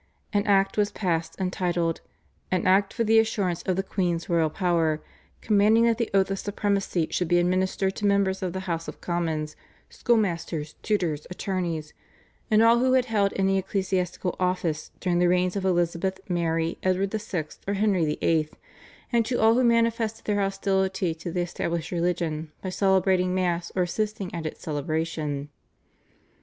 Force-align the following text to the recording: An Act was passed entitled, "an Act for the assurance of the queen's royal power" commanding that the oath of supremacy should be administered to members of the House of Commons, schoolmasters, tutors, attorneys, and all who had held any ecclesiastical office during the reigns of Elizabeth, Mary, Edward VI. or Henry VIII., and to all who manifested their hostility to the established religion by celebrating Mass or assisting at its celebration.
An 0.33 0.47
Act 0.47 0.77
was 0.79 0.89
passed 0.91 1.39
entitled, 1.39 2.01
"an 2.49 2.65
Act 2.65 2.91
for 2.91 3.03
the 3.03 3.19
assurance 3.19 3.61
of 3.61 3.75
the 3.75 3.83
queen's 3.83 4.27
royal 4.27 4.49
power" 4.49 4.99
commanding 5.41 5.83
that 5.85 5.99
the 5.99 6.09
oath 6.11 6.31
of 6.31 6.39
supremacy 6.39 7.07
should 7.11 7.27
be 7.27 7.37
administered 7.37 7.95
to 7.97 8.07
members 8.07 8.41
of 8.41 8.51
the 8.51 8.61
House 8.61 8.87
of 8.87 8.99
Commons, 8.99 9.55
schoolmasters, 9.91 10.73
tutors, 10.81 11.27
attorneys, 11.29 11.93
and 12.49 12.63
all 12.63 12.79
who 12.79 12.93
had 12.93 13.05
held 13.05 13.31
any 13.35 13.59
ecclesiastical 13.59 14.35
office 14.39 14.89
during 14.99 15.19
the 15.19 15.29
reigns 15.29 15.55
of 15.55 15.65
Elizabeth, 15.65 16.19
Mary, 16.27 16.79
Edward 16.81 17.11
VI. 17.13 17.45
or 17.67 17.75
Henry 17.75 18.03
VIII., 18.05 18.49
and 19.13 19.23
to 19.27 19.39
all 19.39 19.53
who 19.53 19.63
manifested 19.63 20.25
their 20.25 20.41
hostility 20.41 21.13
to 21.13 21.29
the 21.31 21.41
established 21.41 21.91
religion 21.91 22.51
by 22.63 22.69
celebrating 22.69 23.35
Mass 23.35 23.71
or 23.75 23.83
assisting 23.83 24.33
at 24.33 24.47
its 24.47 24.61
celebration. 24.63 25.49